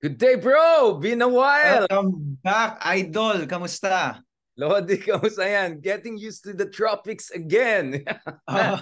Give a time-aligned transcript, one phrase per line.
[0.00, 0.96] Good day, bro!
[0.96, 1.84] Been a while!
[1.84, 3.44] Welcome back, Idol!
[3.44, 4.24] Kamusta?
[4.56, 5.76] Lodi, kamusta yan?
[5.84, 8.08] Getting used to the tropics again.
[8.48, 8.80] Uh,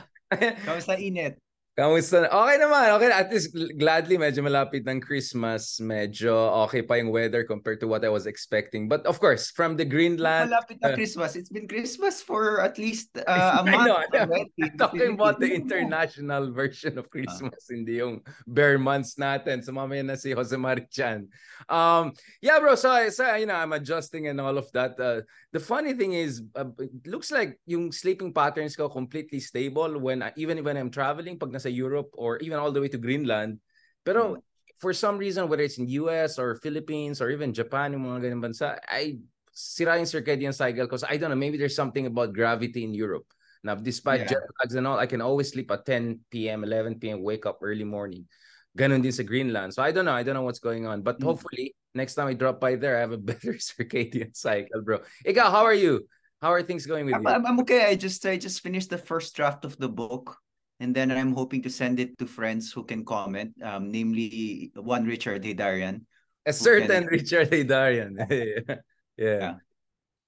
[0.62, 1.42] kamusta init?
[1.78, 2.26] Kamusta?
[2.26, 2.90] Okay naman.
[2.98, 5.78] Okay, at least gladly medyo malapit ng Christmas.
[5.78, 6.34] Medyo
[6.66, 8.90] okay pa yung weather compared to what I was expecting.
[8.90, 10.50] But of course, from the Greenland...
[10.50, 11.38] Malapit na uh, Christmas.
[11.38, 13.30] It's been Christmas for at least uh,
[13.62, 13.94] a month.
[14.10, 17.70] I know, I'm talking about the international version of Christmas, uh.
[17.70, 19.62] hindi yung ber months natin.
[19.62, 21.30] So mamaya na si Jose Mari Chan.
[21.70, 22.10] Um,
[22.42, 22.74] yeah, bro.
[22.74, 24.98] So, so, you know, I'm adjusting and all of that.
[24.98, 25.22] Uh,
[25.54, 30.26] the funny thing is, uh, it looks like yung sleeping patterns ko completely stable when
[30.34, 33.60] even when I'm traveling, pag nasa Europe or even all the way to Greenland.
[34.04, 34.42] Pero mm.
[34.78, 38.42] for some reason, whether it's in US or Philippines or even Japan, yung mga ganyan
[38.42, 39.18] bansa, I
[39.52, 43.26] sira yung circadian cycle because I don't know, maybe there's something about gravity in Europe.
[43.64, 44.38] Now, despite yeah.
[44.38, 47.58] jet lags and all, I can always sleep at 10 p.m., 11 p.m., wake up
[47.60, 48.24] early morning.
[48.78, 49.74] Ganon din sa Greenland.
[49.74, 50.14] So I don't know.
[50.14, 51.02] I don't know what's going on.
[51.02, 51.24] But mm.
[51.24, 55.02] hopefully, next time I drop by there, I have a better circadian cycle, bro.
[55.26, 56.06] Ikaw, how are you?
[56.40, 57.28] How are things going with I'm, you?
[57.28, 57.90] I'm okay.
[57.90, 60.38] I just I just finished the first draft of the book
[60.80, 65.04] and then I'm hoping to send it to friends who can comment, um, namely one
[65.04, 66.06] Richard Heydarian.
[66.46, 67.06] A certain can...
[67.06, 68.14] Richard Heydarian.
[68.30, 68.76] yeah.
[69.16, 69.54] yeah.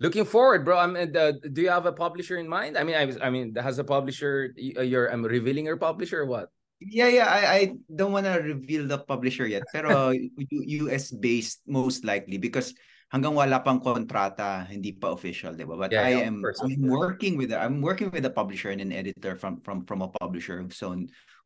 [0.01, 0.79] Looking forward, bro.
[0.79, 2.77] I mean, Uh, do you have a publisher in mind?
[2.77, 4.57] I mean, I, I mean, has a publisher?
[4.57, 5.13] Uh, you're.
[5.13, 6.49] I'm revealing your publisher or what?
[6.81, 7.29] Yeah, yeah.
[7.29, 7.61] I, I
[7.93, 10.17] don't want to reveal the publisher yet, pero
[10.89, 12.73] US based most likely because
[13.11, 15.75] hanggang wala pang kontrata, hindi pa official, 'di ba?
[15.75, 18.95] But yeah, I yeah, am I'm working with I'm working with a publisher and an
[18.95, 20.95] editor from from from a publisher so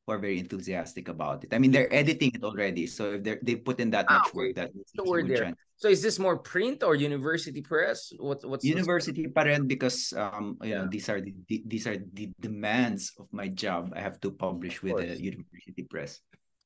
[0.05, 1.55] who are very enthusiastic about it.
[1.55, 4.37] I mean, they're editing it already, so if they they put in that ah, much
[4.37, 5.57] work, that the word there.
[5.81, 8.13] So is this more print or university press?
[8.21, 10.85] What what's university pa rin because um you yeah.
[10.85, 11.35] know these are the,
[11.67, 13.91] these are the demands of my job.
[13.97, 16.21] I have to publish with the university press.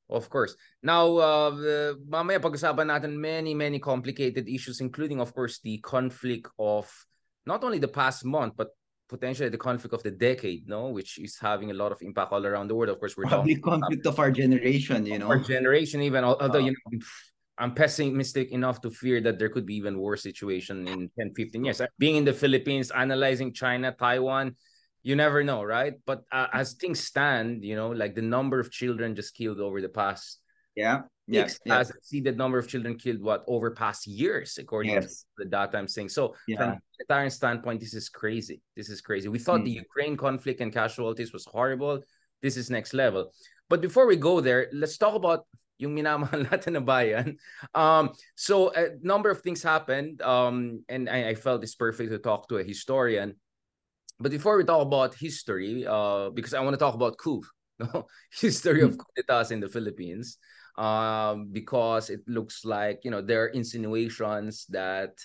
[0.09, 0.55] Of course.
[0.81, 6.89] Now, uh, mamaya pag-usapan natin many, many complicated issues, including, of course, the conflict of
[7.45, 8.73] not only the past month, but
[9.07, 12.45] potentially the conflict of the decade, no, which is having a lot of impact all
[12.45, 12.89] around the world.
[12.89, 16.69] Of course, we're probably conflict of our generation, you know, our generation, even although uh,
[16.69, 16.99] you know,
[17.57, 21.65] I'm pessimistic enough to fear that there could be even worse situation in 10, 15
[21.65, 21.81] years.
[21.97, 24.55] Being in the Philippines, analyzing China, Taiwan,
[25.03, 25.93] you never know, right?
[26.05, 29.81] But uh, as things stand, you know, like the number of children just killed over
[29.81, 30.39] the past
[30.79, 31.79] yeah yes yeah.
[31.79, 35.25] as see the number of children killed what over past years according yes.
[35.37, 36.57] to the data i'm saying so yeah.
[36.57, 39.65] from a standpoint this is crazy this is crazy we thought mm.
[39.65, 42.01] the ukraine conflict and casualties was horrible
[42.41, 43.31] this is next level
[43.67, 45.45] but before we go there let's talk about
[45.79, 47.39] yung minamahal natin na bayan.
[47.71, 52.19] Um, so a number of things happened um, and I, I felt it's perfect to
[52.19, 53.39] talk to a historian
[54.19, 57.43] but before we talk about history, uh, because I want to talk about coup,
[57.79, 58.07] no?
[58.31, 60.37] history of coup d'etats in the Philippines,
[60.77, 65.15] um, because it looks like you know there are insinuations that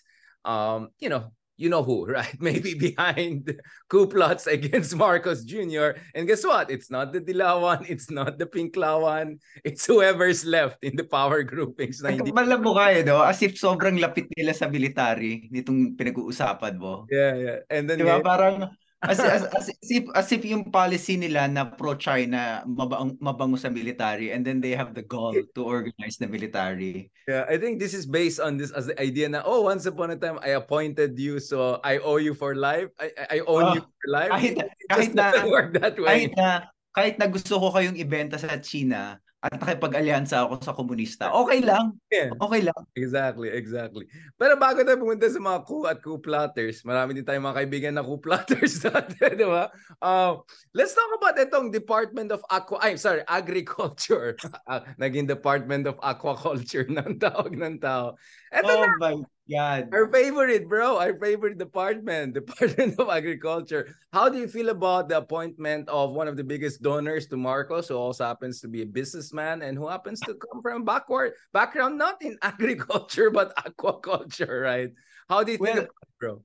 [0.45, 2.35] um, you know you know who, right?
[2.41, 3.51] Maybe behind
[3.89, 5.99] coup plots against Marcos Jr.
[6.15, 6.71] And guess what?
[6.71, 12.03] It's not the Dilawan, it's not the Pinklawan, it's whoever's left in the power groupings.
[12.03, 13.23] Malabo kayo, no?
[13.23, 17.07] As if sobrang lapit nila sa military nitong pinag-uusapan mo.
[17.11, 17.59] Yeah, yeah.
[17.71, 18.57] And then, diba, yeah, parang
[19.05, 23.69] as, as, as, as, if, as if yung policy nila na pro-China mabang, mabango sa
[23.69, 27.11] military and then they have the goal to organize the military.
[27.29, 30.11] Yeah, I think this is based on this as the idea na, oh, once upon
[30.11, 32.89] a time, I appointed you so I owe you for life.
[33.01, 34.31] I, I own oh, you for life.
[34.33, 34.55] Kahit,
[34.93, 36.29] kahit na, work that way.
[36.29, 36.49] Kahit na,
[36.95, 41.29] kahit na gusto ko kayong ibenta sa China, at nakipag-alyansa ako sa komunista.
[41.29, 41.93] Okay lang.
[42.09, 42.33] Yeah.
[42.41, 42.81] Okay lang.
[42.97, 44.09] Exactly, exactly.
[44.41, 47.93] Pero bago tayo pumunta sa mga coup at coup plotters, marami din tayong mga kaibigan
[47.93, 49.69] na coup plotters dati, di ba?
[50.01, 50.41] Uh,
[50.73, 54.33] let's talk about itong Department of Aqua, ay, sorry, Agriculture.
[54.65, 58.17] uh, naging Department of Aquaculture ng tawag ng tao.
[58.49, 59.15] Ito oh na, my
[59.51, 59.93] God.
[59.93, 60.97] Our favorite, bro.
[60.99, 63.95] Our favorite department, Department of Agriculture.
[64.13, 67.89] How do you feel about the appointment of one of the biggest donors to Marcos,
[67.89, 71.99] who also happens to be a businessman and who happens to come from backward background,
[71.99, 74.91] not in agriculture but aquaculture, right?
[75.29, 76.43] How do you well, think, it, bro?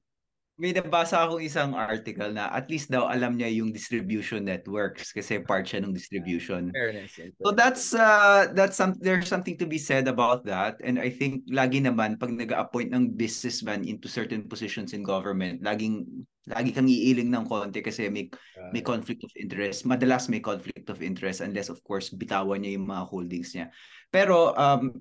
[0.60, 5.40] May nabasa akong isang article na at least daw alam niya yung distribution networks kasi
[5.40, 6.68] part siya ng distribution.
[6.76, 7.16] Fairness.
[7.40, 11.48] So that's uh that's some there's something to be said about that and I think
[11.48, 17.32] lagi naman pag nag-appoint ng businessman into certain positions in government, laging lagi kang iiling
[17.32, 18.28] ng konti kasi may
[18.76, 19.88] may conflict of interest.
[19.88, 23.72] Madalas may conflict of interest unless of course bitawan niya yung mga holdings niya.
[24.12, 24.92] Pero um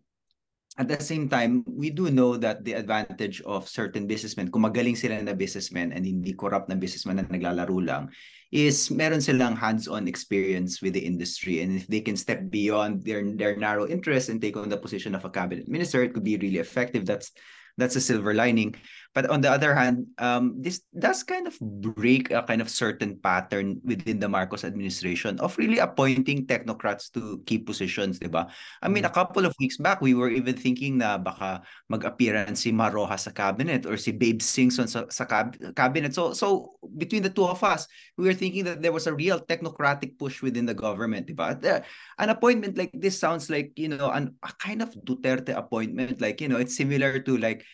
[0.78, 4.96] at the same time, we do know that the advantage of certain businessmen, kung magaling
[4.96, 8.14] sila na businessmen and hindi corrupt na businessmen na naglalaro lang,
[8.54, 11.60] is meron silang hands-on experience with the industry.
[11.60, 15.18] And if they can step beyond their their narrow interests and take on the position
[15.18, 17.04] of a cabinet minister it could be really effective.
[17.04, 17.34] That's
[17.76, 18.78] that's a silver lining
[19.14, 23.18] but on the other hand um, this does kind of break a kind of certain
[23.18, 28.48] pattern within the Marcos administration of really appointing technocrats to key positions diba
[28.82, 29.14] I mean a mm.
[29.14, 33.32] couple of weeks back we were even thinking na baka mag-appearance si Mar Roxas sa
[33.32, 36.14] cabinet or si Babe Singson sa, sa cab- cabinet.
[36.14, 39.40] So so between the two of us we were thinking that there was a real
[39.40, 41.80] technocratic push within the government diba uh,
[42.18, 46.20] an appointment like this sounds like you know an, a kind of Duterte appointment.
[46.20, 47.64] Like you know it's similar to like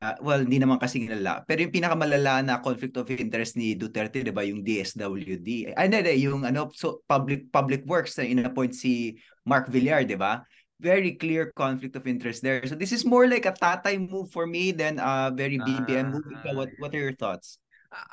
[0.00, 1.44] Uh, well, hindi naman kasi nilala.
[1.44, 5.76] Pero yung pinakamalala na conflict of interest ni Duterte, 'di ba, yung DSWD.
[5.76, 10.16] Ay, hindi, hindi, yung ano, so public public works na inappoint si Mark Villar, 'di
[10.16, 10.40] ba?
[10.80, 12.64] Very clear conflict of interest there.
[12.64, 16.12] So this is more like a tatay move for me than a very BBM uh,
[16.16, 16.26] move.
[16.56, 17.60] What what are your thoughts?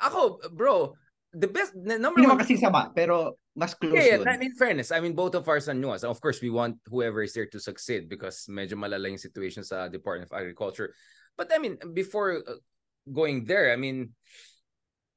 [0.04, 0.92] Ako, bro,
[1.32, 4.92] the best the number Hindi one kasi sama, pero mas close yeah, yeah, in fairness,
[4.92, 6.04] I mean both of ours are nuance.
[6.04, 9.88] Of course, we want whoever is there to succeed because medyo malala yung situation sa
[9.88, 10.92] Department of Agriculture.
[11.36, 12.60] But I mean, before uh,
[13.10, 14.14] going there, I mean,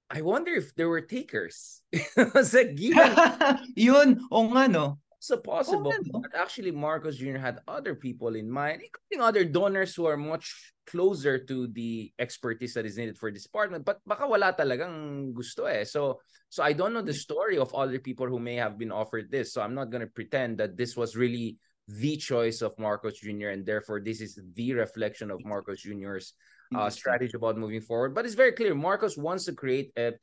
[0.09, 1.81] I wonder if there were takers.
[2.41, 3.11] Sa given.
[3.75, 5.01] Yun, o nga no.
[5.23, 6.19] So possible oh, no?
[6.27, 7.39] that actually Marcos Jr.
[7.39, 12.75] had other people in mind, including other donors who are much closer to the expertise
[12.75, 13.87] that is needed for this department.
[13.87, 15.87] But baka wala talagang gusto eh.
[15.87, 16.19] So
[16.51, 19.55] so I don't know the story of other people who may have been offered this.
[19.55, 21.55] So I'm not gonna pretend that this was really
[21.87, 23.49] the choice of Marcos Jr.
[23.49, 26.33] and therefore this is the reflection of Marcos Jr.'s
[26.75, 28.15] uh, strategy about moving forward.
[28.15, 30.13] But it's very clear Marcos wants to create a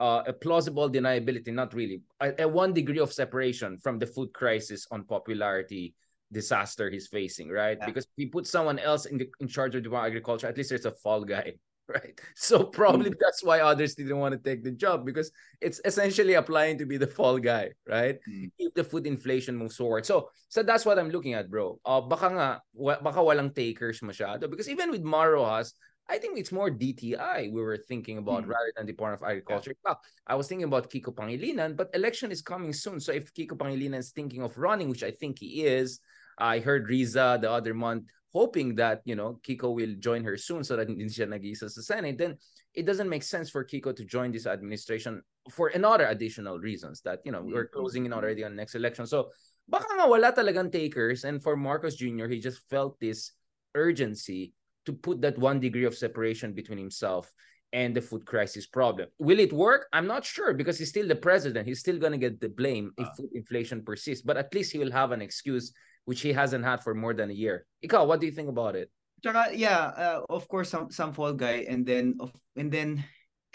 [0.00, 4.32] uh, a plausible deniability, not really, a, a, one degree of separation from the food
[4.34, 5.94] crisis on popularity
[6.32, 7.78] disaster he's facing, right?
[7.80, 7.86] Yeah.
[7.86, 10.70] Because if he put someone else in the in charge of the agriculture, at least
[10.70, 11.54] there's a fall guy
[11.88, 12.18] right?
[12.34, 13.20] So probably mm.
[13.20, 16.96] that's why others didn't want to take the job because it's essentially applying to be
[16.96, 18.18] the fall guy, right?
[18.28, 18.50] Mm.
[18.58, 20.06] If the food inflation moves forward.
[20.06, 21.78] So so that's what I'm looking at, bro.
[21.84, 25.74] Uh, baka nga, wa- baka walang takers masyado because even with Mar Roxas,
[26.08, 28.48] I think it's more DTI we were thinking about mm.
[28.48, 29.74] rather than Department of Agriculture.
[29.86, 29.94] Yeah.
[30.26, 33.00] I was thinking about Kiko Pangilinan, but election is coming soon.
[33.00, 36.00] So if Kiko Pangilinan is thinking of running, which I think he is,
[36.36, 38.04] I heard Risa the other month
[38.34, 41.80] hoping that you know Kiko will join her soon so that hindi siya nag-isa sa
[41.80, 42.36] Senate, then
[42.74, 45.22] it doesn't make sense for Kiko to join this administration
[45.54, 47.78] for another additional reasons that you know we're mm-hmm.
[47.78, 49.06] closing in already on next election.
[49.06, 49.30] So
[49.70, 52.26] baka nga wala talagang takers and for Marcos Jr.
[52.26, 53.32] he just felt this
[53.78, 54.52] urgency
[54.84, 57.32] to put that one degree of separation between himself
[57.72, 59.08] and the food crisis problem.
[59.18, 59.86] Will it work?
[59.92, 61.66] I'm not sure because he's still the president.
[61.66, 63.14] He's still going to get the blame if ah.
[63.16, 65.72] food inflation persists, but at least he will have an excuse
[66.04, 67.66] which he hasn't had for more than a year.
[67.84, 68.90] Ikaw, what do you think about it?
[69.22, 73.04] Tsaka, yeah, uh, of course, some, some fall guy and then, of, and then,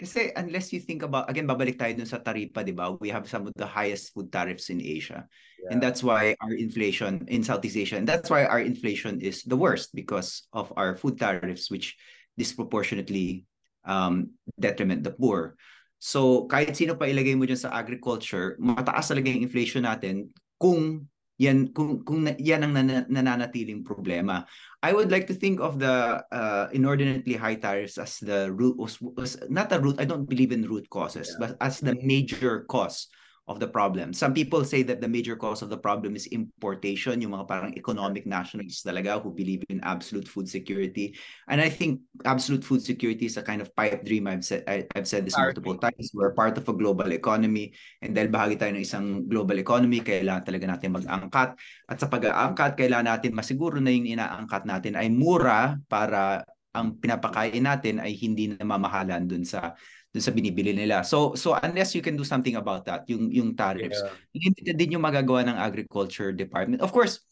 [0.00, 2.96] kasi unless you think about, again, babalik tayo dun sa taripa, di ba?
[2.98, 5.28] We have some of the highest food tariffs in Asia.
[5.62, 5.68] Yeah.
[5.70, 9.60] And that's why our inflation in Southeast Asia, and that's why our inflation is the
[9.60, 12.00] worst because of our food tariffs, which
[12.40, 13.44] disproportionately
[13.84, 15.54] um, detriment the poor.
[16.00, 21.12] So kahit sino pa ilagay mo dyan sa agriculture, mataas talaga yung inflation natin kung
[21.40, 24.44] yan kung kung yan ang nan- nananatiling problema.
[24.84, 29.00] I would like to think of the uh, inordinately high tariffs as the root was,
[29.00, 29.96] was not the root.
[29.96, 31.40] I don't believe in root causes, yeah.
[31.40, 33.08] but as the major cause
[33.48, 34.14] of the problem.
[34.14, 37.72] Some people say that the major cause of the problem is importation, yung mga parang
[37.74, 41.18] economic nationalists talaga who believe in absolute food security.
[41.50, 44.30] And I think absolute food security is a kind of pipe dream.
[44.30, 46.14] I've said I, have said this multiple times.
[46.14, 50.46] We're part of a global economy and dahil bahagi tayo ng isang global economy, kailangan
[50.46, 51.58] talaga natin mag-angkat.
[51.90, 57.66] At sa pag-aangkat, kailangan natin masiguro na yung inaangkat natin ay mura para ang pinapakain
[57.66, 59.74] natin ay hindi na mamahalan dun sa
[60.10, 61.06] dun sa binibili nila.
[61.06, 64.14] So so unless you can do something about that, yung yung tariffs, yeah.
[64.34, 66.82] hindi din yung magagawa ng agriculture department.
[66.82, 67.22] Of course,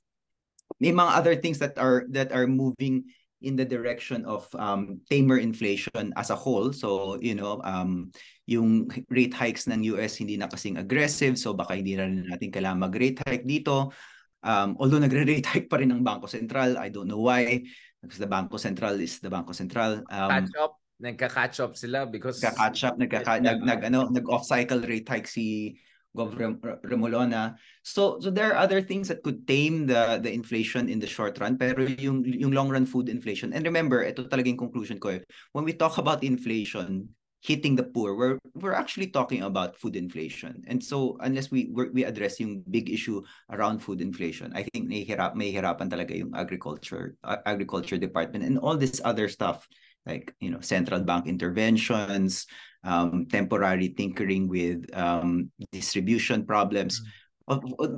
[0.79, 3.11] may mga other things that are that are moving
[3.43, 6.75] in the direction of um, tamer inflation as a whole.
[6.75, 8.11] So, you know, um,
[8.51, 11.39] yung rate hikes ng US hindi na kasing aggressive.
[11.39, 13.95] So, baka hindi na rin natin kailangan mag-rate hike dito.
[14.43, 17.63] Um, although nagre-rate hike pa rin ng Bangko Sentral, I don't know why.
[18.03, 20.03] Because the Bangko Sentral is the Bangko Sentral.
[20.11, 24.83] Um, Catch up nagka-catch up sila because nagka-catch up nagka nag, nag ano nag-off cycle
[24.83, 25.79] rate hike si
[26.17, 26.35] Gov
[26.83, 27.55] Remolona.
[27.83, 31.39] So so there are other things that could tame the the inflation in the short
[31.39, 33.55] run pero yung yung long run food inflation.
[33.55, 35.15] And remember, ito talaga yung conclusion ko.
[35.15, 35.23] Eh.
[35.55, 40.67] When we talk about inflation hitting the poor, we're we're actually talking about food inflation.
[40.67, 43.23] And so unless we we address yung big issue
[43.55, 48.43] around food inflation, I think may hirap may hirapan talaga yung agriculture uh, agriculture department
[48.43, 49.71] and all this other stuff
[50.09, 52.49] like you know central bank interventions,
[52.83, 56.99] um, temporary tinkering with um, distribution problems.
[56.99, 57.27] Mm-hmm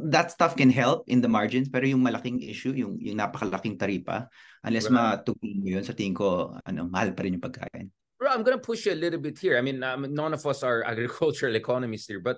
[0.06, 4.30] that stuff can help in the margins pero yung malaking issue yung yung napakalaking taripa
[4.62, 4.94] unless right.
[4.94, 7.90] matugin mo yun sa tingin ko ano mahal pa rin yung pagkain
[8.20, 9.56] Bro, I'm gonna push you a little bit here.
[9.56, 12.36] I mean, um, none of us are agricultural economists here, but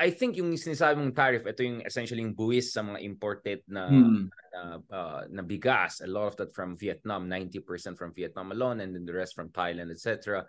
[0.00, 3.84] I think yung sinasabi mong tariff, ito yung essentially yung buwis sa mga imported na,
[3.84, 4.32] hmm.
[4.48, 6.00] na, uh, na bigas.
[6.00, 9.52] A lot of that from Vietnam, 90% from Vietnam alone, and then the rest from
[9.52, 10.48] Thailand, etc.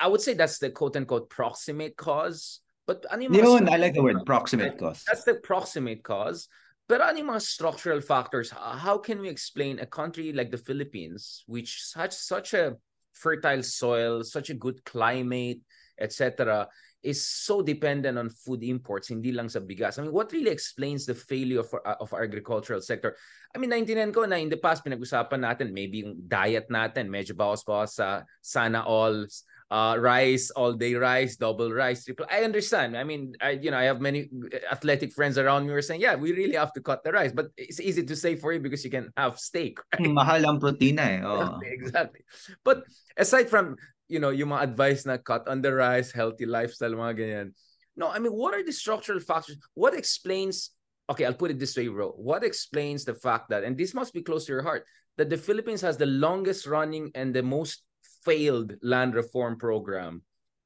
[0.00, 2.64] I would say that's the quote-unquote proximate cause.
[2.88, 5.04] But ano yung Yun, I like the word proximate cause.
[5.04, 6.48] That's the proximate cause.
[6.88, 8.48] But ano yung mga structural factors?
[8.56, 12.80] How can we explain a country like the Philippines, which such such a
[13.12, 15.60] fertile soil, such a good climate,
[16.02, 16.66] etc.,
[17.02, 19.98] is so dependent on food imports, hindi lang sa bigas.
[19.98, 23.18] I mean, what really explains the failure of, uh, of our agricultural sector?
[23.54, 27.34] I mean, naintindihan ko na in the past, pinag-usapan natin, maybe yung diet natin, medyo
[27.34, 29.26] bawas-bawas sa sana all
[29.72, 32.26] uh, rice, all day rice, double rice, triple.
[32.30, 32.96] I understand.
[32.96, 34.28] I mean, I you know, I have many
[34.70, 37.32] athletic friends around me who are saying, yeah, we really have to cut the rice,
[37.32, 39.80] but it's easy to say for you because you can have steak.
[39.96, 40.12] Right?
[40.12, 41.20] Mahal ang protina eh.
[41.32, 41.58] Oh.
[41.64, 42.20] exactly.
[42.62, 42.84] But
[43.16, 43.80] aside from,
[44.12, 47.48] you know, yung mga advice na cut on the rice, healthy lifestyle, mga ganyan.
[47.96, 49.56] No, I mean, what are the structural factors?
[49.72, 50.76] What explains,
[51.08, 52.12] okay, I'll put it this way, bro.
[52.12, 54.84] What explains the fact that, and this must be close to your heart,
[55.16, 57.84] that the Philippines has the longest running and the most
[58.24, 60.20] failed land reform program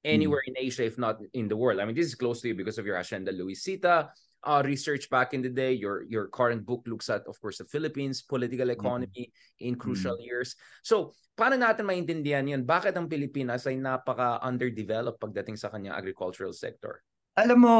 [0.05, 0.50] anywhere mm.
[0.50, 1.79] in Asia, if not in the world.
[1.79, 4.11] I mean, this is close to you because of your Hacienda Luisita
[4.45, 5.73] uh, research back in the day.
[5.73, 8.81] Your your current book looks at, of course, the Philippines political mm-hmm.
[8.81, 9.66] economy mm.
[9.69, 10.25] in crucial mm.
[10.25, 10.59] years.
[10.83, 12.64] So, paano natin maintindihan yan?
[12.66, 17.00] Bakit ang Pilipinas ay napaka underdeveloped pagdating sa kanyang agricultural sector?
[17.37, 17.76] Alam mo,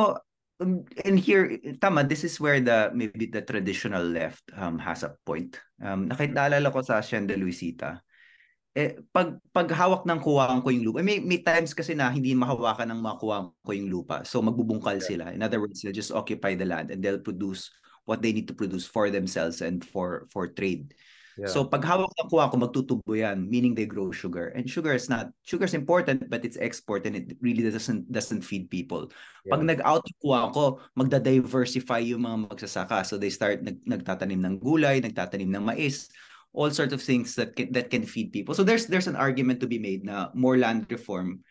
[0.61, 5.17] um, and here, tama, this is where the maybe the traditional left um, has a
[5.25, 5.57] point.
[5.81, 8.01] Um, nakita ko sa Hacienda Luisita
[8.77, 12.93] eh, pag paghawak ng kuwang ko yung lupa, may, may times kasi na hindi mahawakan
[12.93, 14.21] ng mga kuwang ko yung lupa.
[14.29, 15.09] So magbubungkal yeah.
[15.09, 15.25] sila.
[15.33, 17.73] In other words, they'll just occupy the land and they'll produce
[18.05, 20.93] what they need to produce for themselves and for for trade.
[21.41, 21.49] Yeah.
[21.49, 24.53] So pag hawak ng kuha ko magtutubo yan, meaning they grow sugar.
[24.53, 28.45] And sugar is not sugar is important but it's export and it really doesn't doesn't
[28.45, 29.09] feed people.
[29.49, 29.57] Yeah.
[29.57, 33.09] Pag nag-out yung kuha ko, magda-diversify yung mga magsasaka.
[33.09, 36.13] So they start nag, nagtatanim ng gulay, nagtatanim ng mais
[36.57, 38.57] all sorts of things that can, that can feed people.
[38.57, 41.45] So there's there's an argument to be made na more land reform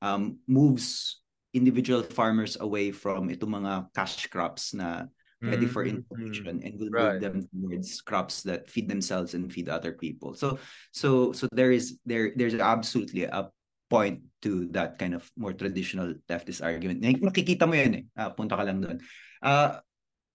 [0.00, 1.18] um, moves
[1.52, 5.10] individual farmers away from itong mga cash crops na
[5.42, 5.98] ready for mm-hmm.
[5.98, 7.18] importation and will right.
[7.18, 10.38] move them towards crops that feed themselves and feed other people.
[10.38, 10.62] So
[10.94, 13.50] so so there is there there's absolutely a
[13.90, 17.02] point to that kind of more traditional leftist argument.
[17.02, 18.04] Nakikita mo yan eh.
[18.14, 19.02] Uh, punta ka lang doon.
[19.42, 19.82] Uh,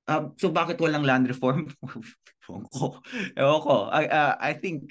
[0.08, 1.68] uh, so bakit walang land reform?
[2.48, 3.00] Ewan ko.
[3.36, 3.76] Ewan ko.
[3.92, 4.90] I, uh, I think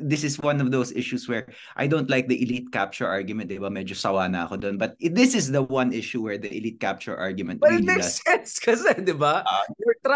[0.00, 3.58] this is one of those issues where I don't like the elite capture argument, di
[3.58, 3.68] ba?
[3.68, 4.78] Medyo sawa na ako doon.
[4.78, 8.06] But this is the one issue where the elite capture argument But really it makes
[8.06, 8.22] does.
[8.22, 9.42] sense kasi, di ba?
[9.44, 9.64] Uh,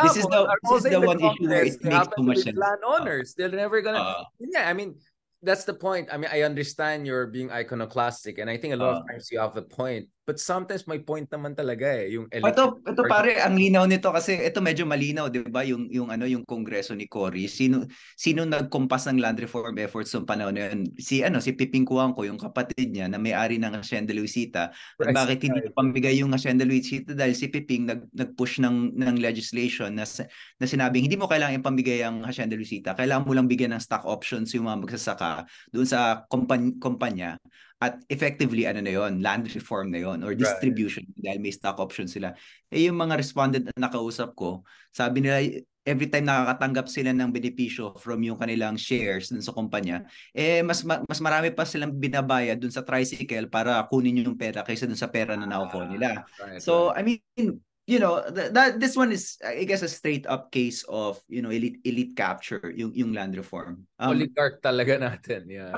[0.03, 2.57] this is the, this is the one issue where it makes too much sense.
[2.57, 3.99] Landowners, uh, they're never gonna...
[3.99, 4.95] Uh, yeah, I mean,
[5.43, 6.09] that's the point.
[6.11, 9.29] I mean, I understand you're being iconoclastic and I think a lot uh, of times
[9.31, 10.09] you have the point.
[10.29, 14.37] But sometimes may point naman talaga eh, yung Ito, ito pare, ang linaw nito kasi
[14.37, 15.65] ito medyo malinaw, 'di ba?
[15.65, 20.21] Yung yung ano, yung kongreso ni Cory, sino sino nagkumpas ng land reform efforts sa
[20.21, 20.85] panahon na yun?
[21.01, 24.69] Si ano, si Piping Kuangko, yung kapatid niya na may-ari ng Hacienda Luisita.
[25.01, 29.97] At bakit hindi pambigay yung Hacienda Luisita dahil si Piping nag nag-push ng ng legislation
[29.97, 30.05] na
[30.61, 34.05] na sinabing hindi mo kailangan ipambigay ang Hacienda Luisita, kailangan mo lang bigyan ng stock
[34.05, 37.31] options yung mga magsasaka doon sa kumpanya, kumpanya
[37.79, 41.23] at effectively, ano na yon land reform na yon or distribution right.
[41.23, 42.35] dahil may stock option sila.
[42.75, 45.39] Eh yung mga respondent na nakausap ko, sabi nila
[45.87, 50.05] every time nakakatanggap sila ng benepisyo from yung kanilang shares dun sa kumpanya,
[50.35, 54.91] eh mas mas marami pa silang binabayad dun sa tricycle para kunin yung pera kaysa
[54.91, 56.27] dun sa pera na nakukuha nila.
[56.43, 56.91] Ah, right, so.
[56.93, 60.85] I mean, you know that, that this one is I guess a straight up case
[60.85, 63.89] of you know elite elite capture yung yung land reform.
[63.97, 65.73] Um, Oligarch talaga natin, yeah.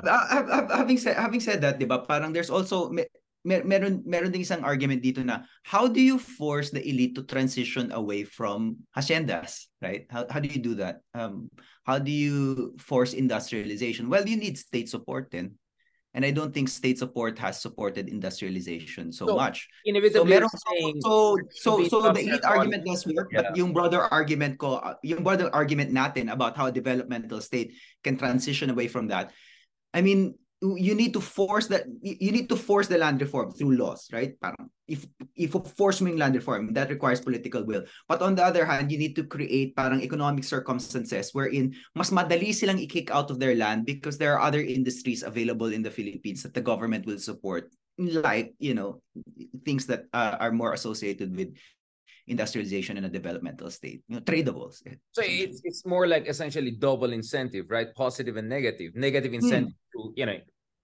[0.75, 2.03] Having said having said that, 'di ba?
[2.03, 6.75] Parang there's also mer meron meron ding isang argument dito na how do you force
[6.75, 10.11] the elite to transition away from haciendas, right?
[10.11, 11.07] How how do you do that?
[11.15, 11.47] Um
[11.87, 14.11] how do you force industrialization?
[14.11, 15.57] Well, you need state support then.
[16.13, 19.69] And I don't think state support has supported industrialization so, so much.
[19.87, 23.43] Inevitably, so, saying, so, so, so, so the elite argument does work, yeah.
[23.43, 27.75] but yung broader argument ko, uh, yung broader argument natin about how a developmental state
[28.03, 29.31] can transition away from that,
[29.95, 33.77] I mean, you need to force that you need to force the land reform through
[33.81, 34.37] laws right?
[34.41, 37.85] Parang if if force mo land reform that requires political will.
[38.09, 42.53] But on the other hand you need to create parang economic circumstances wherein mas madali
[42.53, 46.45] silang i-kick out of their land because there are other industries available in the Philippines
[46.45, 49.01] that the government will support like you know
[49.65, 51.53] things that uh, are more associated with
[52.31, 57.13] industrialization in a developmental state you know tradables so it's, it's more like essentially double
[57.13, 59.43] incentive right positive and negative negative hmm.
[59.43, 59.93] incentive hmm.
[59.93, 60.39] to you know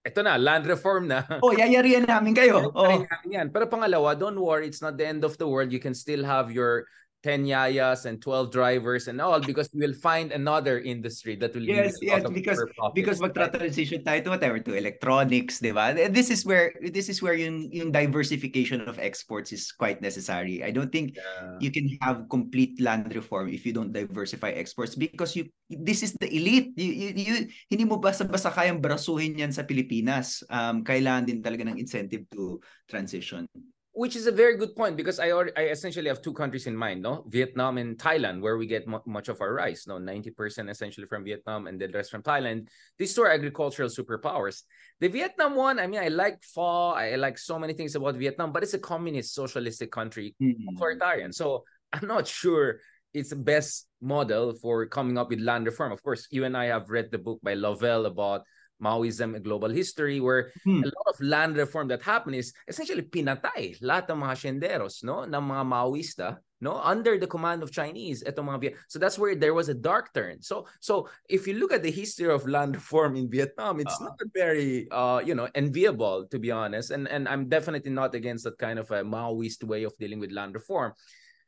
[0.07, 1.27] ito na, land reform na.
[1.43, 2.71] Oh, yayarihan namin kayo.
[2.71, 3.03] Oh.
[3.27, 3.51] Yan.
[3.51, 5.67] Pero pangalawa, don't worry, it's not the end of the world.
[5.67, 6.87] You can still have your
[7.23, 11.65] 10 yayas and 12 drivers and all because we will find another industry that will
[11.65, 12.61] yes yes because
[12.93, 15.93] because magtra-transition tayo to whatever to electronics di ba?
[15.93, 20.61] This is where this is where yung yung diversification of exports is quite necessary.
[20.61, 21.57] I don't think yeah.
[21.59, 26.13] you can have complete land reform if you don't diversify exports because you this is
[26.21, 26.77] the elite.
[26.77, 27.35] You, you, you
[27.67, 30.45] hindi mo basta-basta kayang brasuhin yan sa Pilipinas.
[30.47, 33.49] Um kailangan din talaga ng incentive to transition
[33.97, 36.77] which is a very good point because I already, I essentially have two countries in
[36.77, 40.69] mind, no, Vietnam and Thailand, where we get much of our rice, no, ninety percent
[40.69, 42.67] essentially from Vietnam and the rest from Thailand.
[42.99, 44.61] These two are agricultural superpowers.
[44.99, 48.51] The Vietnam one, I mean, I like Pho, I like so many things about Vietnam,
[48.51, 50.75] but it's a communist socialistic country, mm-hmm.
[50.75, 51.33] authoritarian.
[51.33, 52.79] So I'm not sure
[53.15, 55.91] it's the best model for coming up with land reform.
[55.91, 58.41] Of course, you and I have read the book by Lovell about
[58.81, 60.83] Maoism and global history where hmm.
[60.83, 65.25] a lot of land reform that happened is essentially pinatay lahat ng mga syenderos no
[65.25, 69.53] ng mga Maoista no under the command of Chinese etong mga so that's where there
[69.53, 70.41] was a dark turn.
[70.41, 74.13] So so if you look at the history of land reform in Vietnam it's uh,
[74.13, 78.45] not very uh you know enviable to be honest and and I'm definitely not against
[78.45, 80.93] that kind of a Maoist way of dealing with land reform.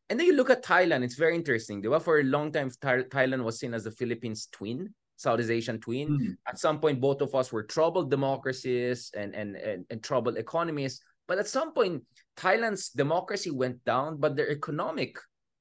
[0.09, 3.59] And then you look at Thailand it's very interesting for a long time Thailand was
[3.61, 6.07] seen as the Philippines twin Southeast Asian twin.
[6.07, 6.31] Mm-hmm.
[6.47, 11.01] At some point, both of us were troubled democracies and, and, and, and troubled economies.
[11.27, 12.03] But at some point,
[12.37, 15.17] Thailand's democracy went down, but their economic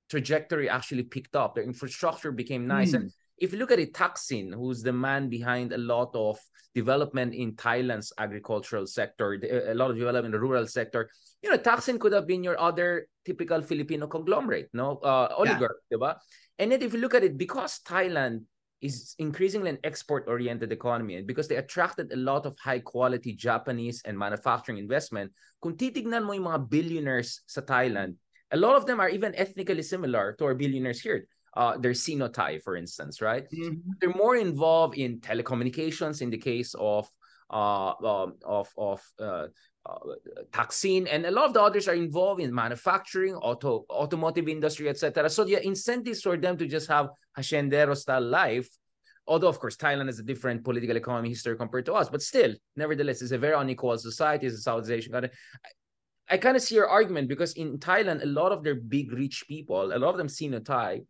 [0.08, 1.56] trajectory actually picked up.
[1.56, 2.92] Their infrastructure became nice.
[2.92, 2.94] Mm.
[2.94, 6.38] And if you look at it, Thaksin, who's the man behind a lot of
[6.74, 11.10] development in Thailand's agricultural sector, a lot of development in the rural sector,
[11.42, 16.14] you know, Thaksin could have been your other typical Filipino conglomerate, no, uh, oligarch, yeah.
[16.60, 18.42] And then if you look at it, because Thailand
[18.80, 21.16] is increasingly an export-oriented economy.
[21.16, 26.32] And because they attracted a lot of high-quality Japanese and manufacturing investment, kung titignan mo
[26.32, 28.14] yung mga billionaires sa Thailand,
[28.52, 31.26] a lot of them are even ethnically similar to our billionaires here.
[31.56, 33.50] Uh, they're Sino-Thai, for instance, right?
[33.50, 33.98] Mm-hmm.
[34.00, 37.10] They're more involved in telecommunications in the case of
[37.50, 39.46] uh, um, of of uh,
[39.86, 39.98] uh,
[41.10, 45.30] and a lot of the others are involved in manufacturing, auto automotive industry, etc.
[45.30, 48.68] So the incentives for them to just have haciendero style life,
[49.26, 52.54] although of course Thailand has a different political economy history compared to us, but still,
[52.76, 54.46] nevertheless, it's a very unequal society.
[54.46, 55.30] It's a Southeast Asian country.
[55.64, 59.12] I, I kind of see your argument because in Thailand, a lot of their big
[59.12, 61.00] rich people, a lot of them Sino Thai,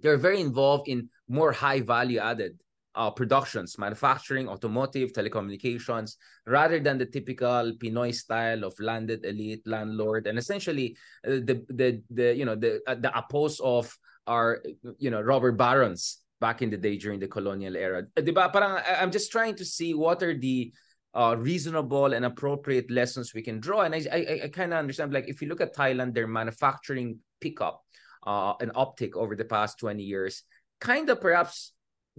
[0.00, 2.58] they're very involved in more high value added
[2.94, 10.26] uh, productions, manufacturing, automotive, telecommunications, rather than the typical Pinoy style of landed elite landlord,
[10.26, 14.62] and essentially uh, the the the you know the uh, the oppose of our
[14.98, 18.04] you know robber barons back in the day during the colonial era.
[18.16, 20.72] Uh, I'm just trying to see what are the
[21.14, 23.82] uh, reasonable and appropriate lessons we can draw.
[23.82, 27.18] And I I, I kind of understand like if you look at Thailand, their manufacturing
[27.40, 27.82] pickup,
[28.26, 30.42] uh, an uptick over the past 20 years,
[30.80, 31.72] kind of perhaps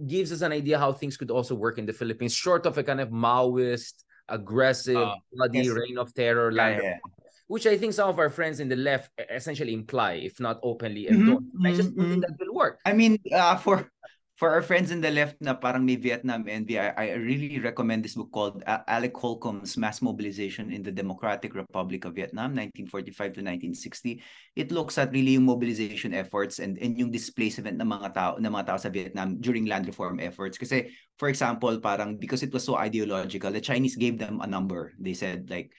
[0.06, 2.82] gives us an idea how things could also work in the Philippines, short of a
[2.82, 5.68] kind of Maoist, aggressive, uh, bloody yes.
[5.68, 6.98] reign of terror yeah, yeah.
[7.46, 11.06] which I think some of our friends in the left essentially imply, if not openly,
[11.06, 11.66] mm-hmm.
[11.66, 12.00] I just mm-hmm.
[12.00, 12.80] don't think that will work.
[12.84, 13.90] I mean, uh, for
[14.34, 18.02] for our friends in the left na parang may Vietnam envy, I, I really recommend
[18.02, 23.38] this book called uh, Alec Holcomb's Mass Mobilization in the Democratic Republic of Vietnam, 1945
[23.38, 24.22] to 1960.
[24.58, 28.50] It looks at really yung mobilization efforts and, and yung displacement ng mga tao ng
[28.50, 30.58] mga tao sa Vietnam during land reform efforts.
[30.58, 34.98] Kasi, for example, parang because it was so ideological, the Chinese gave them a number.
[34.98, 35.70] They said like,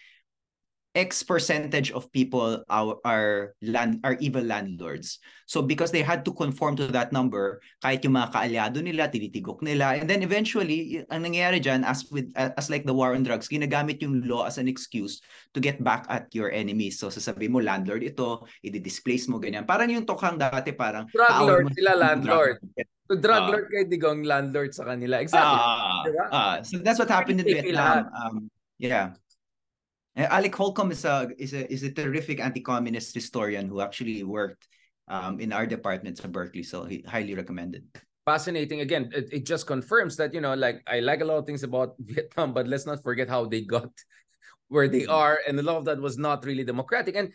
[0.96, 5.20] X percentage of people are, are land are evil landlords.
[5.46, 9.60] So because they had to conform to that number, kahit yung mga kaalyado nila, tinitigok
[9.62, 13.52] nila, and then eventually, ang nangyayari dyan, as with as like the war on drugs,
[13.52, 15.20] ginagamit yung law as an excuse
[15.52, 16.98] to get back at your enemies.
[16.98, 19.68] So sasabihin mo, landlord ito, i-displace mo, ganyan.
[19.68, 21.06] Parang yung tokhang dati, parang...
[21.12, 22.58] Drug lord sila, landlord.
[23.06, 25.22] So drug uh, lord kay digong landlord sa kanila.
[25.22, 25.62] Exactly.
[25.62, 26.26] Uh, diba?
[26.34, 28.10] uh, so that's what happened in Vietnam.
[28.16, 28.36] Um,
[28.82, 29.14] yeah.
[30.18, 34.68] Uh, Alec Holcombe is a is a is a terrific anti-communist historian who actually worked
[35.08, 37.84] um, in our departments at Berkeley, so he highly recommended.
[38.26, 38.82] fascinating.
[38.82, 41.64] Again, it, it just confirms that you know, like I like a lot of things
[41.64, 43.90] about Vietnam, but let's not forget how they got
[44.68, 45.12] where they mm-hmm.
[45.12, 47.16] are, and a lot of that was not really democratic.
[47.16, 47.32] And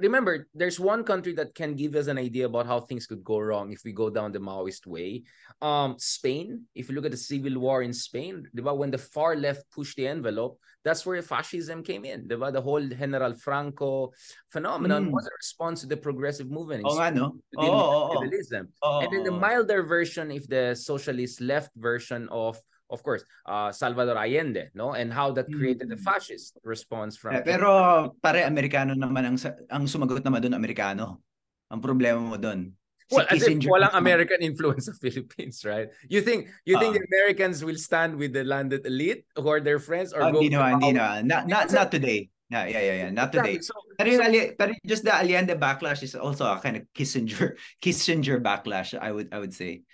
[0.00, 3.38] remember, there's one country that can give us an idea about how things could go
[3.38, 5.22] wrong if we go down the Maoist way.
[5.60, 6.64] Um, Spain.
[6.74, 10.08] If you look at the civil war in Spain, when the far left pushed the
[10.08, 12.26] envelope, that's where fascism came in.
[12.26, 14.12] The whole General Franco
[14.50, 15.12] phenomenon mm.
[15.12, 16.82] was a response to the progressive movement.
[16.86, 17.36] Oh, ano?
[17.56, 18.30] Oh, oh, oh.
[18.82, 22.58] oh, And then the milder version, if the socialist left version of
[22.92, 24.92] of course, uh, Salvador Allende, no?
[24.92, 26.04] And how that created the mm.
[26.04, 27.40] fascist response from...
[27.40, 29.36] Eh, pero pare Amerikano naman ang
[29.72, 31.24] ang sumagot naman doon Amerikano.
[31.72, 32.76] Ang problema mo doon.
[33.08, 35.88] Si well, as if walang American influence sa Philippines, right?
[36.12, 39.60] You think you uh, think the Americans will stand with the landed elite who are
[39.60, 41.24] their friends or uh, go hindi naman, hindi naman.
[41.24, 42.28] Not, not, not today.
[42.52, 43.10] Yeah, yeah, yeah, yeah.
[43.10, 43.64] Not today.
[43.64, 47.56] So, pero, yung, so, pero just the Allende backlash is also a kind of Kissinger
[47.84, 49.88] Kissinger backlash, I would I would say.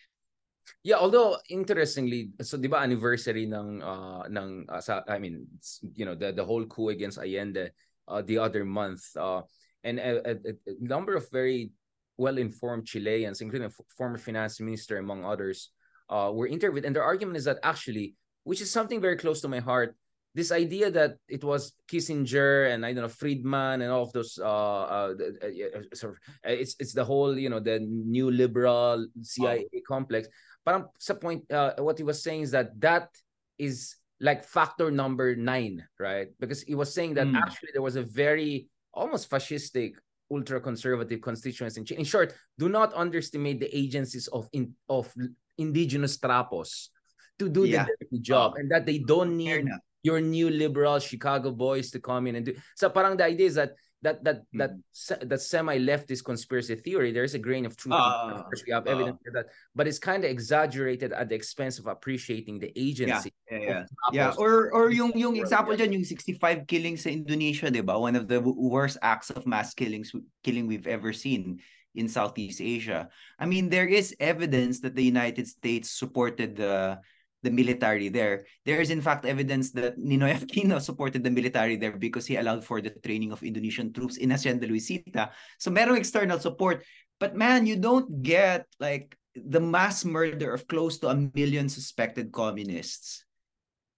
[0.89, 5.45] Yeah, although interestingly, so 'di ba anniversary ng uh ng uh, sa, I mean,
[5.93, 7.77] you know, the the whole coup against Allende
[8.09, 9.45] uh the other month uh
[9.85, 11.77] and a, a, a number of very
[12.17, 15.77] well-informed Chileans, including a former finance minister among others,
[16.09, 18.17] uh were interviewed and their argument is that actually,
[18.49, 19.93] which is something very close to my heart,
[20.33, 24.41] this idea that it was Kissinger and I don't know Friedman and all of those
[24.41, 29.85] uh, uh, uh sort of it's it's the whole you know the neoliberal CIA oh.
[29.85, 30.33] complex
[30.69, 33.09] parang sa point, uh, what he was saying is that that
[33.57, 36.29] is like factor number nine, right?
[36.37, 37.41] Because he was saying that mm.
[37.41, 39.97] actually there was a very almost fascistic
[40.29, 41.81] ultra-conservative constituency.
[41.81, 45.09] In in short, do not underestimate the agencies of in, of
[45.57, 46.93] indigenous trapos
[47.41, 47.89] to do yeah.
[48.13, 49.65] the job and that they don't need
[50.05, 52.53] your neoliberal Chicago boys to come in and do.
[52.77, 53.73] So parang the idea is that
[54.03, 54.59] that that mm.
[54.59, 58.73] that that semi-leftist conspiracy theory there is a grain of truth uh, of course we
[58.73, 62.59] have uh, evidence for that but it's kind of exaggerated at the expense of appreciating
[62.59, 63.59] the agency yeah yeah.
[63.59, 64.33] Yeah, yeah.
[64.39, 67.99] or or yung yung example dyan yung 65 killings sa Indonesia di ba?
[67.99, 70.13] One of the worst acts of mass killings
[70.45, 71.61] killing we've ever seen
[71.95, 73.09] in Southeast Asia.
[73.39, 77.01] I mean there is evidence that the United States supported the
[77.43, 78.47] the military there.
[78.65, 82.65] There is in fact evidence that Ninoy Aquino supported the military there because he allowed
[82.65, 85.31] for the training of Indonesian troops in Hacienda Luisita.
[85.59, 86.85] So merong external support.
[87.21, 92.33] But man, you don't get like the mass murder of close to a million suspected
[92.33, 93.25] communists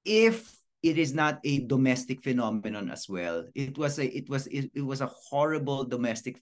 [0.05, 3.45] if it is not a domestic phenomenon as well.
[3.55, 6.41] It was a it was it, it was a horrible domestic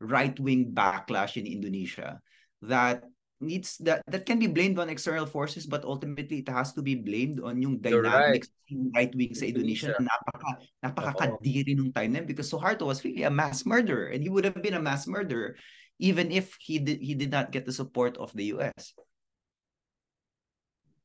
[0.00, 2.20] right-wing backlash in Indonesia
[2.62, 3.04] that
[3.40, 6.96] needs that that can be blamed on external forces but ultimately it has to be
[6.96, 8.92] blamed on yung dynamics right.
[8.96, 13.32] right wing sa Indonesia na napaka napakakadiri nung time na because Suharto was really a
[13.32, 15.52] mass murderer and he would have been a mass murderer
[15.98, 18.96] even if he did he did not get the support of the US.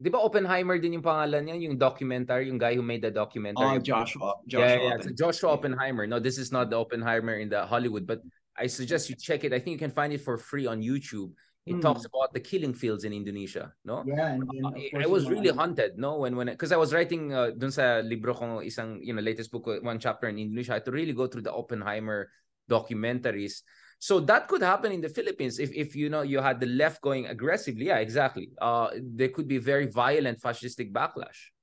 [0.02, 3.62] Di ba Oppenheimer din yung pangalan niya, yung documentary, yung guy who made the documentary?
[3.62, 4.34] Oh, Joshua.
[4.50, 4.98] Joshua yeah, yeah.
[4.98, 6.10] So Joshua Oppenheimer.
[6.10, 8.18] No, this is not the Oppenheimer in the Hollywood, but
[8.58, 9.54] I suggest you check it.
[9.54, 11.38] I think you can find it for free on YouTube.
[11.66, 11.82] It mm.
[11.82, 14.02] talks about the killing fields in Indonesia, no?
[14.02, 17.34] Yeah, and then, uh, I was really haunted, no, when when because I was writing
[17.34, 20.74] uh, dun sa libro kong isang you know latest book, uh, one chapter in Indonesia.
[20.74, 22.34] I had to really go through the Oppenheimer
[22.66, 23.62] documentaries.
[24.02, 27.06] So that could happen in the Philippines if if you know you had the left
[27.06, 27.94] going aggressively.
[27.94, 28.50] Yeah, exactly.
[28.58, 31.54] Uh, there could be very violent fascistic backlash.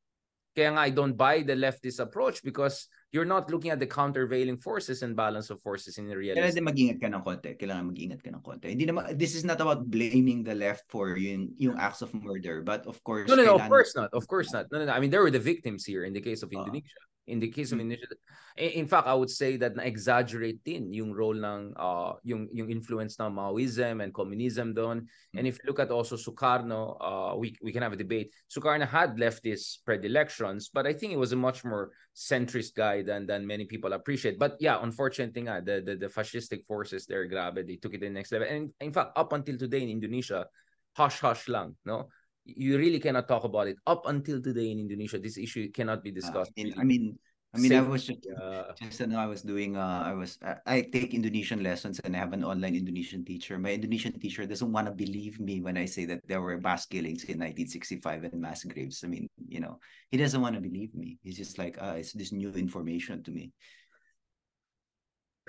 [0.58, 4.58] Kaya nga I don't buy the leftist approach because you're not looking at the countervailing
[4.58, 6.42] forces and balance of forces in the reality.
[6.42, 7.54] Kailangan mag-ingat ka ng konti.
[7.54, 8.74] Kailangan mag-ingat ka ng konti.
[8.74, 12.58] Hindi naman, this is not about blaming the left for yung, yung acts of murder.
[12.66, 14.10] But of course, no, no, no, of course not.
[14.10, 14.66] Of course not.
[14.74, 14.92] No, no, no.
[14.92, 17.06] I mean, there were the victims here in the case of uh, Indonesia.
[17.28, 17.92] In the case of mm-hmm.
[17.92, 18.16] Indonesia,
[18.56, 23.20] in fact, I would say that na-exaggerate din yung role ng uh, yung yung influence
[23.20, 25.06] ng Maoism and communism doon.
[25.36, 28.34] And if you look at also Sukarno, uh, we we can have a debate.
[28.50, 33.28] Sukarno had leftist predilections, but I think he was a much more centrist guy than
[33.28, 34.40] than many people appreciate.
[34.40, 38.08] But yeah, unfortunately nga, the, the the fascistic forces there, grabe, they took it to
[38.08, 38.48] the next level.
[38.48, 40.48] And in fact, up until today in Indonesia,
[40.96, 42.10] hush hush lang, no?
[42.48, 45.18] You really cannot talk about it up until today in Indonesia.
[45.18, 46.52] This issue cannot be discussed.
[46.56, 47.18] Uh, I mean,
[47.54, 50.76] I mean, I was just, uh, just I was doing, uh, I was, I, I
[50.82, 53.58] take Indonesian lessons and I have an online Indonesian teacher.
[53.58, 56.84] My Indonesian teacher doesn't want to believe me when I say that there were mass
[56.84, 59.02] killings in 1965 and mass graves.
[59.04, 59.80] I mean, you know,
[60.10, 61.18] he doesn't want to believe me.
[61.22, 63.52] He's just like, uh, it's this new information to me.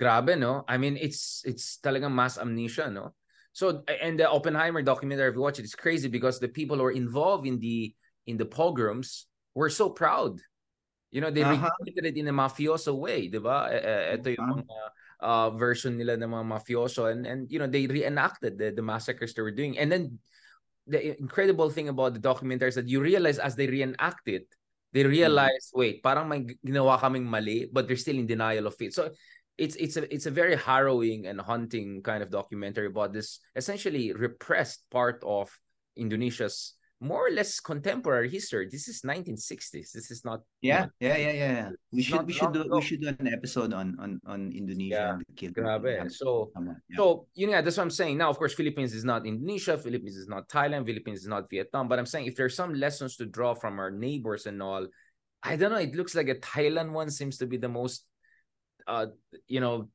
[0.00, 0.64] Grabe, no?
[0.66, 3.12] I mean, it's it's talagang mass amnesia, no?
[3.52, 6.84] So and the Oppenheimer documentary, if you watch it, it's crazy because the people who
[6.84, 7.94] are involved in the
[8.26, 10.38] in the pogroms were so proud.
[11.10, 11.68] You know, they uh-huh.
[11.80, 13.66] recreated it in a mafioso way, di ba?
[14.14, 14.78] Ito yung mga
[15.18, 19.34] uh, version nila ng mga mafioso and and you know, they reenacted the, the massacres
[19.34, 19.74] they were doing.
[19.74, 20.22] And then
[20.86, 24.46] the incredible thing about the documentary is that you realize as they reenact it,
[24.94, 25.10] they mm-hmm.
[25.10, 25.80] realize, mm-hmm.
[25.82, 28.94] wait, parang may ginawa kaming mali, but they're still in denial of it.
[28.94, 29.10] So
[29.60, 34.12] it's it's a it's a very harrowing and haunting kind of documentary about this essentially
[34.12, 35.52] repressed part of
[35.96, 38.68] Indonesia's more or less contemporary history.
[38.70, 39.92] This is 1960s.
[39.92, 40.40] This is not.
[40.60, 41.68] Yeah, you know, yeah, yeah, yeah.
[41.92, 42.76] We should we should do ago.
[42.76, 45.20] we should do an episode on on on Indonesia.
[45.36, 46.10] Yeah, grabe.
[46.12, 46.96] So yeah.
[46.96, 48.16] so you know that's what I'm saying.
[48.16, 49.76] Now, of course, Philippines is not Indonesia.
[49.76, 50.84] Philippines is not Thailand.
[50.84, 51.88] Philippines is not Vietnam.
[51.88, 54.86] But I'm saying if there's some lessons to draw from our neighbors and all,
[55.42, 55.80] I don't know.
[55.80, 58.04] It looks like a Thailand one seems to be the most
[58.86, 59.06] uh
[59.46, 59.88] you know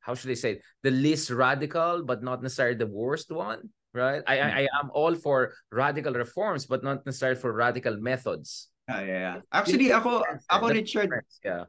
[0.00, 0.62] how should I say it?
[0.82, 4.22] the least radical but not necessarily the worst one right?
[4.26, 8.68] I, I, I am all for radical reforms, but not necessarily for radical methods.
[8.90, 9.36] Ah, yeah, yeah.
[9.54, 11.08] Actually, ako, ako Richard,
[11.40, 11.64] yeah.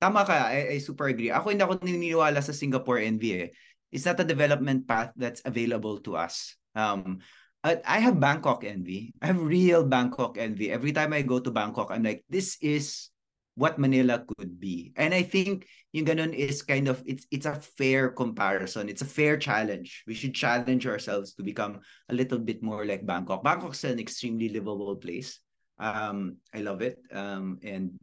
[0.00, 1.28] tama ka, I, I super agree.
[1.28, 3.48] Ako hindi ako naniniwala sa Singapore NV eh.
[3.92, 6.56] It's not a development path that's available to us.
[6.72, 7.20] Um,
[7.66, 9.10] I have Bangkok envy.
[9.18, 10.70] I have real Bangkok envy.
[10.70, 13.10] Every time I go to Bangkok, I'm like, this is
[13.56, 14.92] what Manila could be.
[14.96, 18.88] And I think yung ganun is kind of it's it's a fair comparison.
[18.88, 20.04] It's a fair challenge.
[20.06, 23.42] We should challenge ourselves to become a little bit more like Bangkok.
[23.42, 25.40] Bangkok's an extremely livable place.
[25.80, 27.00] Um, I love it.
[27.12, 27.96] Um, and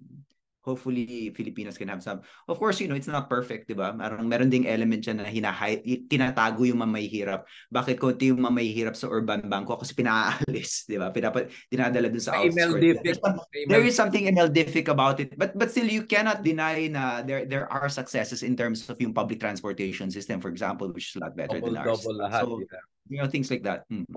[0.63, 2.23] hopefully Filipinas can have some.
[2.47, 3.91] Of course, you know, it's not perfect, di ba?
[3.91, 7.43] Meron, meron ding element dyan na hinahay, tinatago yung mamahihirap.
[7.67, 9.75] Bakit konti yung mamahihirap sa urban banko?
[9.75, 11.11] Kasi pinaalis, di ba?
[11.11, 13.19] Pinapa, dinadala dun sa outskirts.
[13.67, 15.35] There is something MLDific about it.
[15.35, 19.11] But but still, you cannot deny na there there are successes in terms of yung
[19.11, 21.99] public transportation system, for example, which is a lot better double, than ours.
[21.99, 22.83] Double lahat, so, yeah.
[23.11, 23.83] you know, things like that.
[23.91, 24.07] Hmm.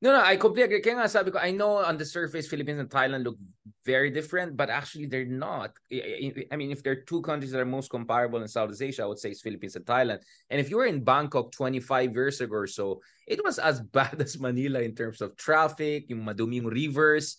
[0.00, 0.80] No, no, I completely agree.
[0.80, 3.36] Kaya nga sabi ko, I know on the surface, Philippines and Thailand look
[3.84, 5.76] very different, but actually they're not.
[5.92, 9.06] I mean, if there are two countries that are most comparable in Southeast Asia, I
[9.12, 10.24] would say it's Philippines and Thailand.
[10.48, 14.16] And if you were in Bangkok 25 years ago or so, it was as bad
[14.24, 17.36] as Manila in terms of traffic, yung maduming rivers.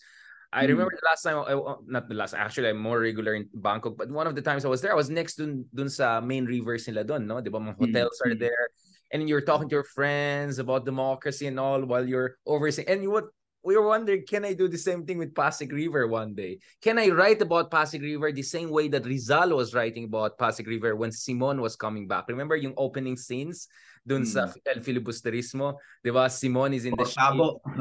[0.53, 0.77] I hmm.
[0.77, 4.11] remember the last time, I, not the last, actually, I'm more regular in Bangkok, but
[4.11, 6.85] one of the times I was there, I was next dun, dun sa main rivers
[6.85, 7.41] nila dun, no?
[7.41, 8.31] Di ba, mga hotels mm-hmm.
[8.31, 8.69] are there
[9.13, 13.11] and you're talking to your friends about democracy and all while you're overseeing and you
[13.11, 13.25] would
[13.63, 16.59] we were wondering can I do the same thing with Pasig River one day?
[16.81, 20.67] Can I write about Pasig River the same way that Rizal was writing about Pasig
[20.67, 22.25] River when Simoun was coming back?
[22.27, 23.67] Remember yung opening scenes
[24.05, 24.33] dun mm.
[24.33, 24.57] sa hmm.
[24.65, 25.77] El Filibusterismo?
[26.03, 26.25] Di ba?
[26.25, 27.21] Simoun is in the ship.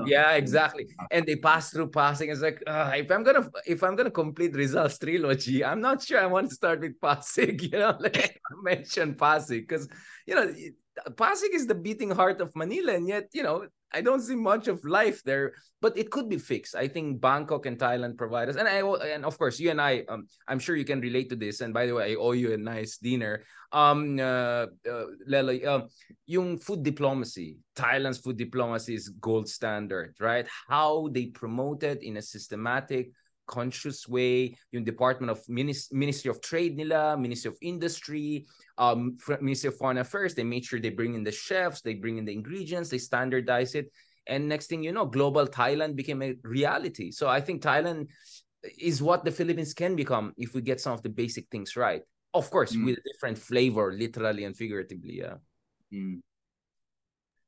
[0.05, 0.88] Yeah, exactly.
[1.11, 2.29] And they pass through Pasig.
[2.29, 6.21] It's like, uh, if I'm gonna if I'm gonna complete Rizal's trilogy, I'm not sure
[6.21, 7.62] I want to start with Pasig.
[7.71, 9.88] You know, like mention Pasig because
[10.27, 10.53] you know
[11.17, 14.69] Pasig is the beating heart of Manila, and yet, you know, I don't see much
[14.69, 15.55] of life there.
[15.81, 16.75] But it could be fixed.
[16.75, 18.81] I think Bangkok and Thailand provide us, and I
[19.15, 20.05] and of course you and I.
[20.09, 21.61] Um, I'm sure you can relate to this.
[21.61, 23.45] And by the way, I owe you a nice dinner.
[23.73, 25.87] Um, uh, uh Lelo, uh,
[26.27, 30.47] yung food diplomacy, Thailand's food diplomacy is gold standard, right?
[30.69, 33.11] How they promote it in a systematic
[33.51, 38.47] conscious way yung Department of Minis- Ministry of Trade nila, Ministry of Industry,
[38.81, 42.16] um, Ministry of Foreign Affairs, they made sure they bring in the chefs, they bring
[42.16, 43.93] in the ingredients, they standardize it.
[44.27, 47.11] And next thing you know, global Thailand became a reality.
[47.11, 48.09] So I think Thailand
[48.79, 52.03] is what the Philippines can become if we get some of the basic things right.
[52.33, 52.87] Of course, mm.
[52.87, 55.19] with a different flavor, literally and figuratively.
[55.19, 55.35] Yeah.
[55.93, 56.21] Mm.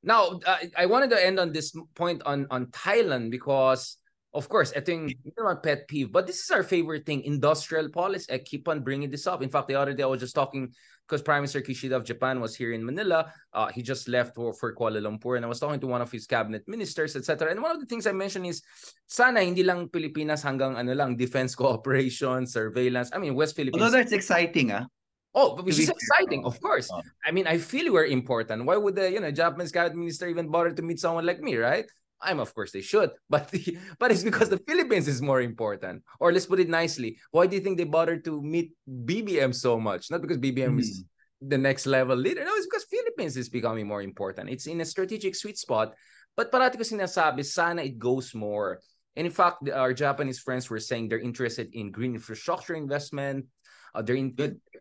[0.02, 3.96] Now, uh, I wanted to end on this point on on Thailand because
[4.34, 6.10] of course, ito yung, know, pet peeve.
[6.10, 8.32] But this is our favorite thing, industrial policy.
[8.32, 9.42] I keep on bringing this up.
[9.42, 10.72] In fact, the other day I was just talking
[11.04, 13.30] because Prime Minister Kishida of Japan was here in Manila.
[13.52, 16.10] Uh, he just left for, for Kuala Lumpur and I was talking to one of
[16.10, 17.50] his cabinet ministers, etc.
[17.50, 18.62] And one of the things I mentioned is,
[19.06, 23.10] sana hindi lang Pilipinas hanggang ano lang, defense cooperation, surveillance.
[23.12, 23.82] I mean, West Philippines.
[23.82, 24.86] Although that's exciting, ah.
[25.34, 26.92] Oh, which is exciting, of course.
[26.92, 27.00] Oh.
[27.24, 28.64] I mean, I feel we're important.
[28.64, 31.56] Why would the you know Japanese cabinet minister even bother to meet someone like me,
[31.56, 31.88] right?
[32.22, 36.02] I'm of course they should, but the, but it's because the Philippines is more important.
[36.20, 39.78] Or let's put it nicely, why do you think they bothered to meet BBM so
[39.78, 40.10] much?
[40.10, 40.80] Not because BBM mm.
[40.80, 41.04] is
[41.40, 42.44] the next level leader.
[42.44, 44.50] No, it's because Philippines is becoming more important.
[44.50, 45.94] It's in a strategic sweet spot.
[46.36, 48.80] But parati ko sinasabi, sana it goes more.
[49.16, 53.46] And in fact, our Japanese friends were saying they're interested in green infrastructure investment.
[53.94, 54.32] Uh, they're in,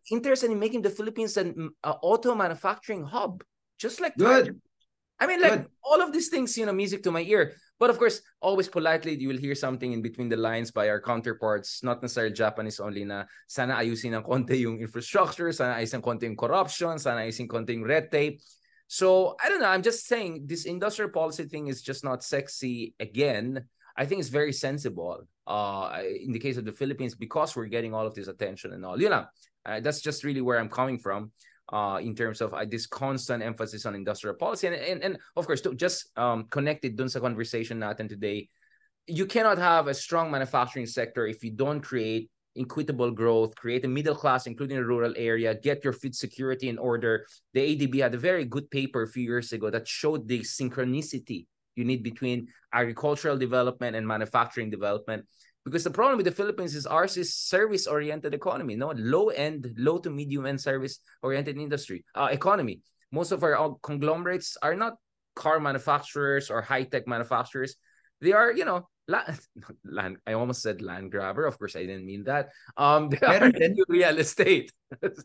[0.10, 3.44] interested in making the Philippines an uh, auto manufacturing hub,
[3.78, 4.62] just like Good.
[5.22, 5.70] I mean, like Good.
[5.86, 7.54] all of these things, you know, music to my ear.
[7.78, 11.00] But of course, always politely, you will hear something in between the lines by our
[11.00, 16.26] counterparts, not necessarily Japanese only na sana ayusin ng konti yung infrastructure, sana ayusin konti
[16.26, 18.42] yung corruption, sana ayusin konti yung red tape.
[18.88, 19.70] So, I don't know.
[19.70, 23.62] I'm just saying this industrial policy thing is just not sexy again.
[23.96, 27.94] I think it's very sensible uh, in the case of the Philippines because we're getting
[27.94, 29.00] all of this attention and all.
[29.00, 29.26] You know,
[29.66, 31.32] uh, that's just really where I'm coming from.
[31.70, 34.68] Uh, in terms of uh, this constant emphasis on industrial policy.
[34.68, 38.50] And, and, and of course, to just um, connected dun sa conversation natin today,
[39.08, 43.88] you cannot have a strong manufacturing sector if you don't create equitable growth, create a
[43.88, 47.26] middle class, including the rural area, get your food security in order.
[47.54, 51.48] The ADB had a very good paper a few years ago that showed the synchronicity
[51.76, 55.26] you need between agricultural development and manufacturing development.
[55.66, 60.10] Because the problem with the Philippines is ours is service-oriented economy, no low-end, low to
[60.10, 62.82] medium-end service-oriented industry uh, economy.
[63.12, 64.98] Most of our conglomerates are not
[65.36, 67.76] car manufacturers or high-tech manufacturers.
[68.22, 69.40] They are, you know, land,
[69.86, 71.46] land I almost said land grabber.
[71.46, 72.50] Of course, I didn't mean that.
[72.78, 74.72] Um, they meron are real estate.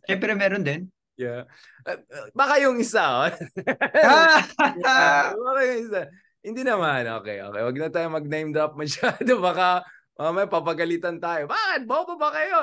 [0.04, 0.92] Siyempre meron din.
[1.16, 1.48] Yeah.
[1.88, 1.96] Uh,
[2.36, 3.00] baka yung isa.
[3.00, 3.32] Oh.
[4.84, 6.02] yeah, baka yung isa.
[6.44, 7.08] Hindi naman.
[7.24, 7.60] Okay, okay.
[7.64, 9.40] Huwag na tayo mag-name drop masyado.
[9.40, 9.80] Baka
[10.16, 11.44] may papagalitan tayo.
[11.44, 11.84] Bakit?
[11.84, 12.56] Bobo ba kayo?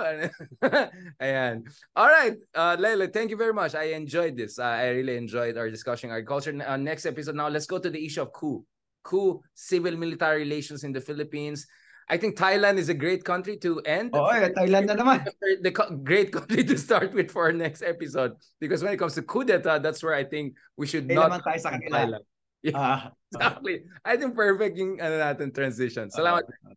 [1.22, 1.62] Ayan.
[1.94, 2.34] All right.
[2.50, 3.78] Uh, Lele, thank you very much.
[3.78, 4.58] I enjoyed this.
[4.58, 6.50] Uh, I really enjoyed our discussion agriculture.
[6.50, 8.66] Uh, next episode now, let's go to the issue of coup.
[9.06, 11.70] Coup, civil military relations in the Philippines.
[12.10, 14.12] I think Thailand is a great country to end.
[14.14, 15.24] Oh, yeah, Thailand na naman.
[15.64, 15.72] The
[16.04, 18.34] great country to start with for our next episode.
[18.60, 21.46] Because when it comes to coup d'etat, that's where I think we should Kaya not...
[21.46, 22.18] tayo sa kanila.
[22.18, 22.26] Thailand.
[22.64, 23.84] Yeah, uh, exactly.
[24.08, 26.08] I think perfect yung ano natin transition.
[26.08, 26.48] Salamat.
[26.48, 26.72] Uh,